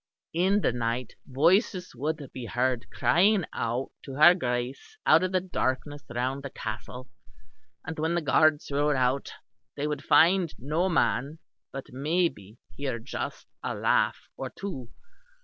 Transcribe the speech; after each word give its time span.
In 0.33 0.61
the 0.61 0.71
night 0.73 1.13
voices 1.27 1.93
would 1.93 2.31
be 2.33 2.47
heard 2.47 2.89
crying 2.89 3.45
out 3.53 3.91
to 4.01 4.13
her 4.15 4.33
Grace 4.33 4.97
out 5.05 5.21
of 5.21 5.31
the 5.31 5.39
darkness 5.39 6.01
round 6.09 6.41
the 6.41 6.49
castle; 6.49 7.07
and 7.85 7.99
when 7.99 8.15
the 8.15 8.21
guards 8.21 8.71
rode 8.71 8.95
out 8.95 9.33
they 9.77 9.85
would 9.85 10.03
find 10.03 10.55
no 10.57 10.89
man 10.89 11.37
but 11.71 11.93
maybe 11.93 12.57
hear 12.75 12.97
just 12.97 13.45
a 13.63 13.75
laugh 13.75 14.27
or 14.37 14.49
two. 14.49 14.89